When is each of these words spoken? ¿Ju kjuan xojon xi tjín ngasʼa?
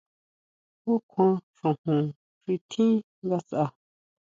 ¿Ju 0.83 0.93
kjuan 1.09 1.35
xojon 1.57 2.03
xi 2.41 2.53
tjín 2.69 2.95
ngasʼa? 3.27 3.65